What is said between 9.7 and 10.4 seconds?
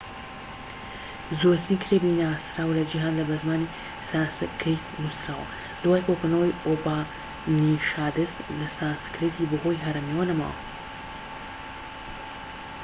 هەرەمییەوە